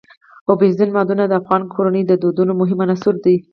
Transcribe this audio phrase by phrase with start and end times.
[0.49, 3.35] اوبزین معدنونه د افغان کورنیو د دودونو مهم عنصر دی.